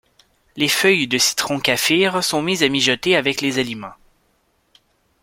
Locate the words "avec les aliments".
3.15-3.93